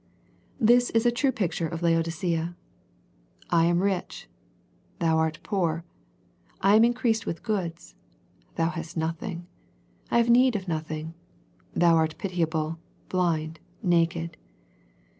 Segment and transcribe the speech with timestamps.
[0.59, 2.55] This is a true picture of Laodicea."
[3.51, 4.27] I am rich,""
[4.99, 5.83] thou art poor;"
[6.59, 7.93] "I am increased with goods,""
[8.55, 9.45] thou hast nothing;"
[10.09, 11.13] "I have need of noth ing,""
[11.75, 12.79] thou are pitiable,
[13.09, 14.37] blind, naked."